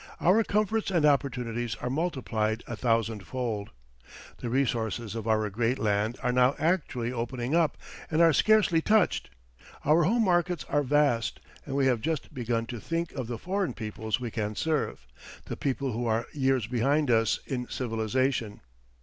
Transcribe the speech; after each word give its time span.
Our 0.19 0.43
comforts 0.43 0.89
and 0.89 1.05
opportunities 1.05 1.75
are 1.75 1.87
multiplied 1.91 2.63
a 2.65 2.75
thousand 2.75 3.21
fold. 3.27 3.69
The 4.39 4.49
resources 4.49 5.13
of 5.13 5.27
our 5.27 5.47
great 5.51 5.77
land 5.77 6.17
are 6.23 6.31
now 6.31 6.55
actually 6.57 7.11
opening 7.11 7.53
up 7.53 7.77
and 8.09 8.19
are 8.19 8.33
scarcely 8.33 8.81
touched; 8.81 9.29
our 9.85 10.01
home 10.01 10.23
markets 10.25 10.63
are 10.67 10.81
vast, 10.81 11.39
and 11.67 11.75
we 11.75 11.85
have 11.85 12.01
just 12.01 12.33
begun 12.33 12.65
to 12.65 12.79
think 12.79 13.11
of 13.11 13.27
the 13.27 13.37
foreign 13.37 13.75
peoples 13.75 14.19
we 14.19 14.31
can 14.31 14.55
serve 14.55 15.05
the 15.45 15.55
people 15.55 15.91
who 15.91 16.07
are 16.07 16.25
years 16.33 16.65
behind 16.65 17.11
us 17.11 17.39
in 17.45 17.69
civilization. 17.69 18.61